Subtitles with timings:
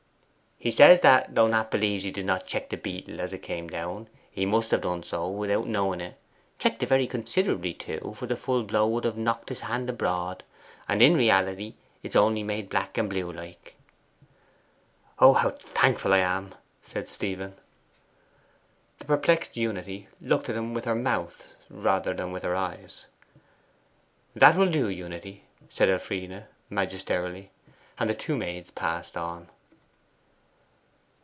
[0.63, 3.67] 'He says that, although Nat believes he did not check the beetle as it came
[3.67, 6.19] down, he must have done so without knowing it
[6.59, 10.43] checked it very considerably too; for the full blow would have knocked his hand abroad,
[10.87, 13.73] and in reality it is only made black and blue like.'
[15.19, 17.55] 'How thankful I am!' said Stephen.
[18.99, 23.07] The perplexed Unity looked at him with her mouth rather than with her eyes.
[24.35, 27.49] 'That will do, Unity,' said Elfride magisterially;
[27.97, 29.49] and the two maids passed on.